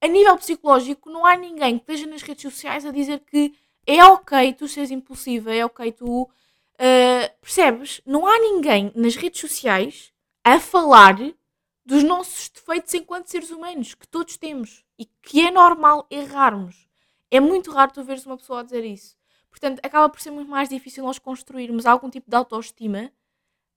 [0.00, 3.54] a nível psicológico não há ninguém que esteja nas redes sociais a dizer que
[3.86, 6.28] é ok tu seres impulsiva, é ok tu
[6.78, 8.00] Uh, percebes?
[8.06, 10.12] Não há ninguém nas redes sociais
[10.44, 11.16] a falar
[11.84, 16.88] dos nossos defeitos enquanto seres humanos, que todos temos e que é normal errarmos.
[17.32, 19.16] É muito raro tu veres uma pessoa a dizer isso.
[19.50, 23.10] Portanto, acaba por ser muito mais difícil nós construirmos algum tipo de autoestima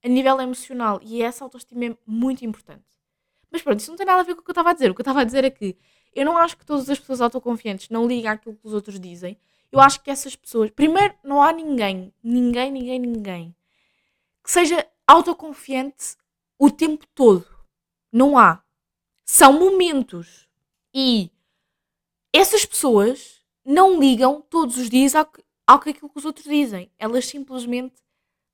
[0.03, 2.85] a nível emocional e essa autoestima é muito importante.
[3.49, 4.91] Mas pronto, isso não tem nada a ver com o que eu estava a dizer.
[4.91, 5.75] O que eu estava a dizer é que
[6.13, 9.37] eu não acho que todas as pessoas autoconfiantes não ligam àquilo que os outros dizem.
[9.71, 10.69] Eu acho que essas pessoas.
[10.69, 13.55] Primeiro, não há ninguém, ninguém, ninguém, ninguém
[14.43, 16.15] que seja autoconfiante
[16.57, 17.45] o tempo todo.
[18.11, 18.63] Não há.
[19.25, 20.47] São momentos.
[20.93, 21.31] E
[22.33, 26.45] essas pessoas não ligam todos os dias ao que, ao que aquilo que os outros
[26.45, 26.91] dizem.
[26.97, 27.95] Elas simplesmente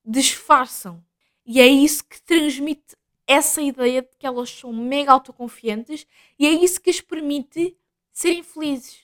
[0.06, 1.04] disfarçam.
[1.46, 2.96] E é isso que transmite
[3.28, 6.08] essa ideia de que elas são mega autoconfiantes
[6.40, 7.78] e é isso que as permite
[8.13, 9.02] serem felizes.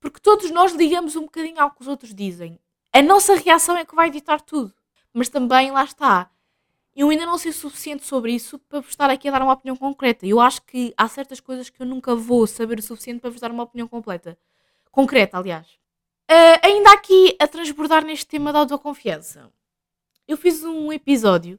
[0.00, 2.58] Porque todos nós ligamos um bocadinho ao que os outros dizem.
[2.92, 4.74] A nossa reação é que vai ditar tudo.
[5.12, 6.30] Mas também, lá está.
[6.94, 9.52] Eu ainda não sei o suficiente sobre isso para vos estar aqui a dar uma
[9.52, 10.26] opinião concreta.
[10.26, 13.40] Eu acho que há certas coisas que eu nunca vou saber o suficiente para vos
[13.40, 14.36] dar uma opinião completa.
[14.90, 15.66] Concreta, aliás.
[16.30, 19.50] Uh, ainda aqui a transbordar neste tema da autoconfiança.
[20.28, 21.58] Eu fiz um episódio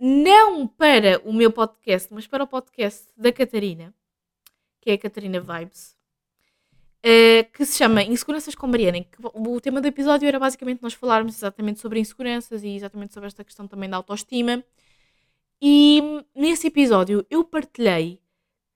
[0.00, 3.94] não para o meu podcast, mas para o podcast da Catarina,
[4.80, 5.94] que é a Catarina Vibes,
[7.04, 8.96] uh, que se chama Inseguranças com Mariana.
[8.98, 13.12] Em que o tema do episódio era basicamente nós falarmos exatamente sobre inseguranças e exatamente
[13.12, 14.64] sobre esta questão também da autoestima.
[15.60, 16.02] E
[16.34, 18.22] nesse episódio eu partilhei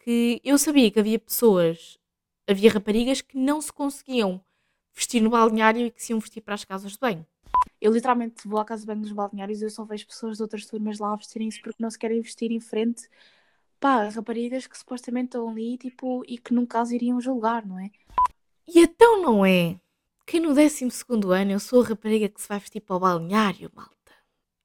[0.05, 1.99] que eu sabia que havia pessoas,
[2.47, 4.45] havia raparigas que não se conseguiam
[4.93, 7.27] vestir no balneário e que se iam vestir para as casas de banho.
[7.81, 10.43] Eu literalmente vou à casa de banho dos balneários e eu só vejo pessoas de
[10.43, 13.09] outras turmas lá vestirem-se porque não se querem vestir em frente
[13.85, 17.91] pá, raparigas que supostamente estão ali tipo, e que nunca as iriam julgar, não é?
[18.67, 19.79] E então não é
[20.27, 20.89] que no 12
[21.39, 23.93] ano eu sou a rapariga que se vai vestir para o balneário, malta.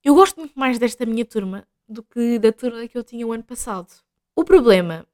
[0.02, 3.34] Eu gosto muito mais desta minha turma do que da turma que eu tinha o
[3.34, 3.92] ano passado.
[4.34, 5.06] O problema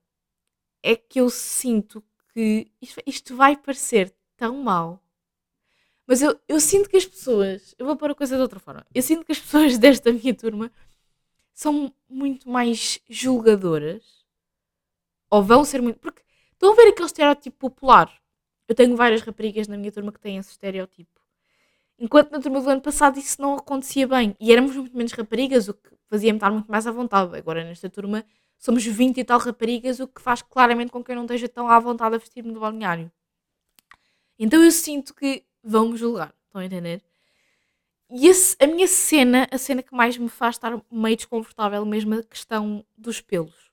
[0.83, 2.71] é que eu sinto que
[3.07, 5.01] isto vai parecer tão mal
[6.07, 7.73] mas eu, eu sinto que as pessoas.
[7.77, 8.85] Eu vou pôr a coisa de outra forma.
[8.93, 10.71] Eu sinto que as pessoas desta minha turma
[11.53, 14.03] são muito mais julgadoras.
[15.29, 15.99] Ou vão ser muito.
[15.99, 16.21] Porque
[16.53, 18.13] estão a ver aquele estereótipo popular.
[18.67, 21.21] Eu tenho várias raparigas na minha turma que têm esse estereótipo.
[21.97, 24.35] Enquanto na turma do ano passado isso não acontecia bem.
[24.39, 27.35] E éramos muito menos raparigas, o que fazia-me estar muito mais à vontade.
[27.37, 28.25] Agora nesta turma
[28.57, 31.69] somos 20 e tal raparigas, o que faz claramente com que eu não esteja tão
[31.69, 33.11] à vontade a vestir-me do balneário.
[34.37, 36.33] Então eu sinto que vão-me julgar.
[36.45, 37.01] Estão a entender?
[38.09, 42.13] E esse, a minha cena, a cena que mais me faz estar meio desconfortável, mesmo
[42.13, 43.71] a questão dos pelos.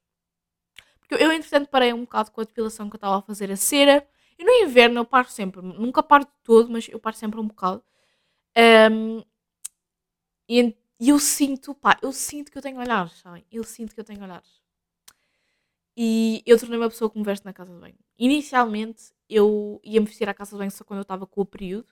[0.98, 3.56] Porque eu, entretanto, parei um bocado com a depilação que eu estava a fazer a
[3.56, 4.06] cera.
[4.38, 7.46] E no inverno eu paro sempre, nunca paro de todo, mas eu paro sempre um
[7.46, 7.84] bocado.
[8.90, 9.22] Um,
[10.48, 13.44] e, e eu sinto, pá, eu sinto que eu tenho olhares, sabem?
[13.52, 14.62] Eu sinto que eu tenho olhares.
[15.96, 17.94] E eu tornei uma pessoa que me veste na casa de banho.
[18.18, 21.46] Inicialmente eu ia me vestir à casa de banho só quando eu estava com o
[21.46, 21.86] período.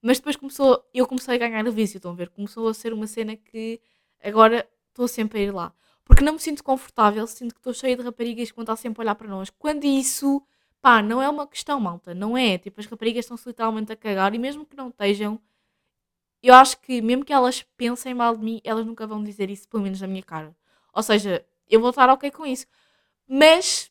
[0.00, 2.28] Mas depois começou, eu comecei a ganhar o vício, estão a ver?
[2.28, 3.80] Começou a ser uma cena que
[4.22, 5.72] agora estou sempre a ir lá.
[6.04, 9.00] Porque não me sinto confortável, sinto que estou cheia de raparigas que vão estar sempre
[9.00, 9.48] a olhar para nós.
[9.50, 10.42] Quando isso,
[10.82, 12.58] pá, não é uma questão, malta, não é?
[12.58, 15.40] Tipo, as raparigas estão-se literalmente a cagar e mesmo que não estejam,
[16.42, 19.66] eu acho que mesmo que elas pensem mal de mim, elas nunca vão dizer isso,
[19.66, 20.54] pelo menos na minha cara.
[20.92, 22.66] Ou seja, eu vou estar ok com isso.
[23.26, 23.90] Mas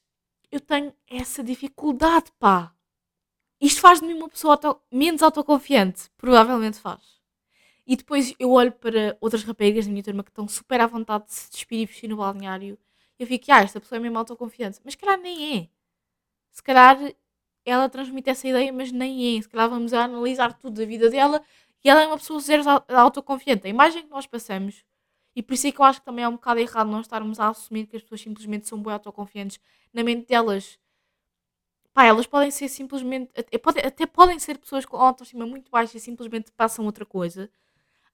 [0.54, 2.72] eu tenho essa dificuldade, pá.
[3.60, 6.12] Isto faz de mim uma pessoa auto, menos autoconfiante.
[6.16, 7.02] Provavelmente faz.
[7.88, 11.26] E depois eu olho para outras raparigas da minha turma que estão super à vontade
[11.26, 12.78] de se despir e vestir no balneário.
[13.18, 14.80] Eu fico, ah, esta pessoa é mesmo autoconfiante.
[14.86, 15.70] Mas se calhar nem é.
[16.52, 17.00] Se calhar
[17.66, 19.42] ela transmite essa ideia, mas nem é.
[19.42, 21.42] Se calhar vamos analisar tudo da vida dela
[21.84, 23.66] e ela é uma pessoa zero autoconfiante.
[23.66, 24.86] A imagem que nós passamos
[25.36, 27.40] e por isso é que eu acho que também é um bocado errado nós estarmos
[27.40, 29.60] a assumir que as pessoas simplesmente são bem autoconfiantes
[29.94, 30.78] na mente delas.
[31.94, 33.32] Pá, elas podem ser simplesmente.
[33.38, 37.50] Até, pode, até podem ser pessoas com autoestima muito baixa e simplesmente passam outra coisa.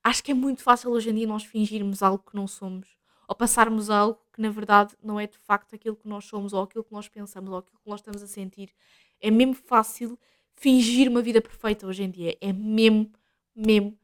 [0.03, 2.97] Acho que é muito fácil hoje em dia nós fingirmos algo que não somos.
[3.27, 6.63] Ou passarmos algo que na verdade não é de facto aquilo que nós somos, ou
[6.63, 8.73] aquilo que nós pensamos, ou aquilo que nós estamos a sentir.
[9.21, 10.17] É mesmo fácil
[10.55, 12.37] fingir uma vida perfeita hoje em dia.
[12.41, 13.11] É mesmo,
[13.55, 13.97] mesmo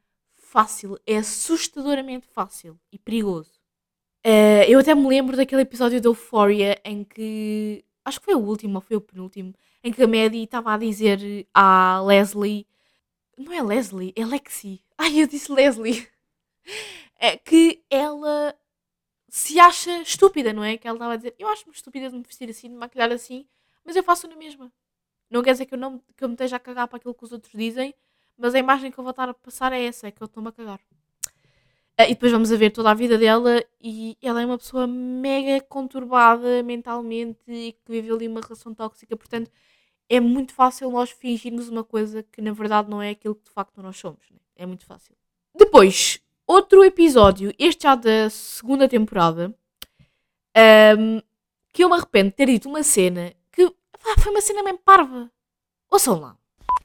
[0.56, 3.51] fácil, é assustadoramente fácil e perigoso.
[4.26, 7.84] Uh, eu até me lembro daquele episódio da Euphoria em que.
[8.06, 9.53] Acho que foi o último ou foi o penúltimo.
[9.84, 11.20] Em que a Maddie estava a dizer
[11.53, 12.66] à Leslie.
[13.38, 14.82] Não é Leslie, é Lexi.
[14.97, 16.08] Ai, eu disse Leslie.
[17.20, 18.56] É, que ela
[19.28, 20.78] se acha estúpida, não é?
[20.78, 23.12] Que ela estava a dizer: Eu acho-me estúpida de me vestir assim, de me maquilhar
[23.12, 23.45] assim,
[23.84, 24.72] mas eu faço na mesma.
[25.30, 27.24] Não quer dizer que eu, não, que eu me esteja a cagar para aquilo que
[27.26, 27.93] os outros dizem,
[28.38, 30.50] mas a imagem que eu vou estar a passar é essa, é que eu estou-me
[30.50, 30.80] a cagar.
[31.98, 34.86] Ah, e depois vamos a ver toda a vida dela e ela é uma pessoa
[34.86, 39.50] mega conturbada mentalmente e que viveu ali uma relação tóxica, portanto
[40.10, 43.52] é muito fácil nós fingirmos uma coisa que na verdade não é aquilo que de
[43.52, 44.30] facto nós somos.
[44.30, 44.38] Né?
[44.58, 45.16] É muito fácil.
[45.58, 49.56] Depois, outro episódio, este já da segunda temporada,
[50.98, 51.22] um,
[51.72, 54.80] que eu me arrependo de ter dito uma cena que pá, foi uma cena mesmo
[54.80, 55.32] parva.
[55.90, 56.38] Ouçam lá.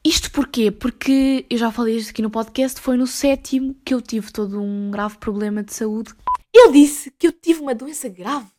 [0.05, 0.71] Isto porquê?
[0.71, 4.61] Porque eu já falei isto aqui no podcast, foi no sétimo que eu tive todo
[4.61, 6.15] um grave problema de saúde.
[6.55, 8.51] Eu disse que eu tive uma doença grave.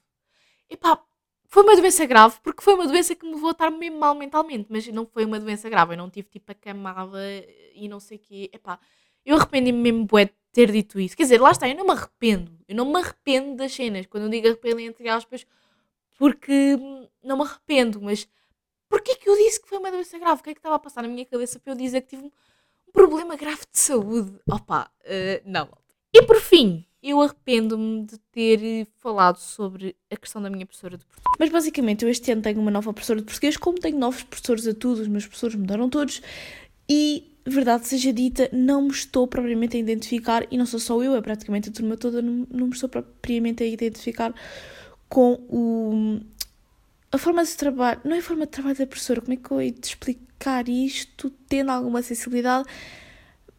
[0.70, 1.02] Epá,
[1.48, 4.14] foi uma doença grave porque foi uma doença que me levou a estar mesmo mal
[4.14, 5.94] mentalmente, mas não foi uma doença grave.
[5.94, 7.20] Eu não tive tipo acamada
[7.74, 8.50] e não sei o quê.
[8.54, 8.80] Epá,
[9.26, 11.18] eu arrependi-me mesmo bué de ter dito isso.
[11.18, 12.56] Quer dizer, lá está, eu não me arrependo.
[12.68, 14.06] Eu não me arrependo das cenas.
[14.06, 15.46] Quando eu digo arrependo entre aspas,
[16.20, 16.78] porque
[17.24, 18.28] não me arrependo, mas
[18.92, 20.42] porquê que eu disse que foi uma doença grave?
[20.42, 22.24] O que é que estava a passar na minha cabeça para eu dizer que tive
[22.24, 24.34] um problema grave de saúde?
[24.48, 25.70] Opa, uh, não.
[26.14, 31.06] E por fim, eu arrependo-me de ter falado sobre a questão da minha professora de
[31.06, 31.38] português.
[31.40, 34.68] Mas basicamente, eu este ano tenho uma nova professora de português, como tenho novos professores
[34.68, 36.22] a todos, os meus professores mudaram todos,
[36.90, 41.16] e verdade seja dita, não me estou propriamente a identificar, e não sou só eu,
[41.16, 44.36] é praticamente a turma toda, não, não me estou propriamente a identificar
[45.08, 46.20] com o,
[47.12, 49.52] a forma de trabalho, não é a forma de trabalho da professora, como é que
[49.52, 52.68] eu hei de explicar isto, tendo alguma sensibilidade,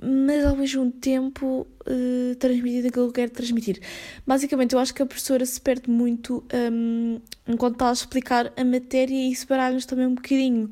[0.03, 3.80] mas ao mesmo tempo uh, transmitir aquilo que eu quero transmitir.
[4.26, 8.64] Basicamente, eu acho que a professora se perde muito um, enquanto está a explicar a
[8.64, 10.70] matéria e isso baralha-nos também um bocadinho.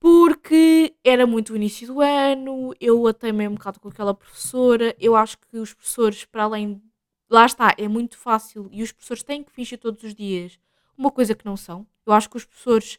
[0.00, 4.94] Porque era muito o início do ano, eu até meio um bocado com aquela professora.
[5.00, 6.80] Eu acho que os professores, para além.
[7.28, 10.58] Lá está, é muito fácil e os professores têm que fingir todos os dias
[10.96, 11.86] uma coisa que não são.
[12.06, 12.98] Eu acho que os professores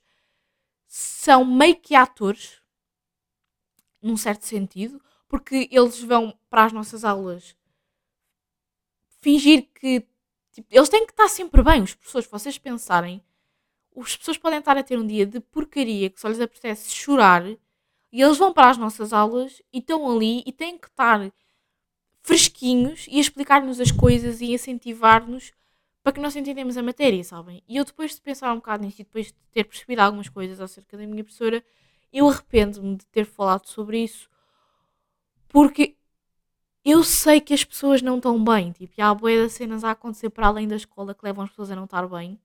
[0.87, 2.61] são meio que atores,
[4.01, 7.55] num certo sentido porque eles vão para as nossas aulas
[9.21, 10.05] fingir que.
[10.51, 12.29] Tipo, eles têm que estar sempre bem, os professores.
[12.29, 13.21] Vocês pensarem,
[13.97, 17.45] as pessoas podem estar a ter um dia de porcaria que só lhes apetece chorar
[17.45, 21.29] e eles vão para as nossas aulas e estão ali e têm que estar
[22.21, 25.51] fresquinhos e explicar-nos as coisas e incentivar-nos
[26.05, 27.63] para que nós entendemos a matéria, sabem?
[27.67, 30.61] E eu depois de pensar um bocado nisso e depois de ter percebido algumas coisas
[30.61, 31.65] acerca da minha professora,
[32.13, 34.29] eu arrependo-me de ter falado sobre isso
[35.49, 35.97] porque
[36.83, 38.71] eu sei que as pessoas não estão bem.
[38.71, 41.71] Tipo, há boia de cenas a acontecer para além da escola que levam as pessoas
[41.71, 42.39] a não estar bem.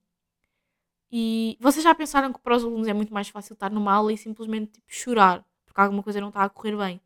[1.11, 4.11] E vocês já pensaram que para os alunos é muito mais fácil estar numa aula
[4.11, 6.99] e simplesmente tipo, chorar porque alguma coisa não está a correr bem.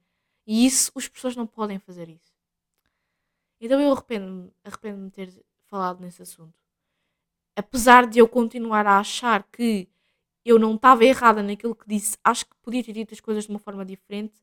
[0.48, 2.34] E isso, as pessoas não podem fazer isso.
[3.60, 5.46] Então eu arrependo-me arrependo de ter
[5.76, 6.54] falado nesse assunto.
[7.54, 9.90] Apesar de eu continuar a achar que
[10.46, 13.50] eu não estava errada naquilo que disse, acho que podia ter dito as coisas de
[13.50, 14.42] uma forma diferente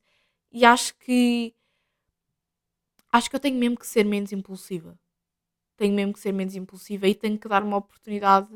[0.50, 1.54] e acho que.
[3.10, 4.98] Acho que eu tenho mesmo que ser menos impulsiva.
[5.76, 8.48] Tenho mesmo que ser menos impulsiva e tenho que dar uma oportunidade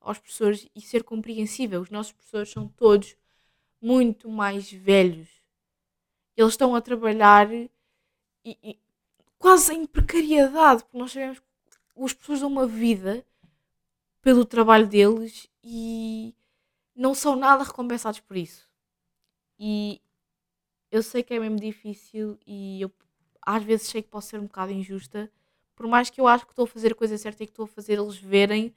[0.00, 1.80] aos professores e ser compreensível.
[1.80, 3.16] Os nossos professores são todos
[3.80, 5.28] muito mais velhos.
[6.36, 7.68] Eles estão a trabalhar e,
[8.44, 8.78] e,
[9.38, 11.53] quase em precariedade, porque nós sabemos que
[11.94, 13.24] os professores dão uma vida
[14.22, 16.34] pelo trabalho deles e
[16.94, 18.68] não são nada recompensados por isso.
[19.58, 20.00] E
[20.90, 22.92] eu sei que é mesmo difícil e eu
[23.46, 25.30] às vezes sei que posso ser um bocado injusta,
[25.76, 27.64] por mais que eu acho que estou a fazer a coisa certa e que estou
[27.66, 28.74] a fazer eles verem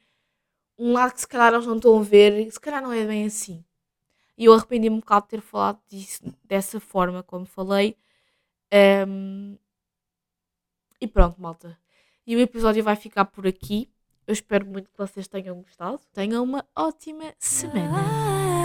[0.77, 3.25] um lado que se calhar eles não estão a ver, se calhar não é bem
[3.25, 3.63] assim.
[4.37, 7.97] E eu arrependi-me um bocado de ter falado disso dessa forma, como falei.
[9.07, 9.57] Um,
[11.01, 11.79] e pronto, malta.
[12.27, 13.89] E o episódio vai ficar por aqui.
[14.27, 16.01] Eu espero muito que vocês tenham gostado.
[16.13, 18.56] Tenham uma ótima semana.